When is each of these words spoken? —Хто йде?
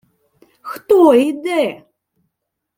—Хто 0.71 0.97
йде? 1.21 1.63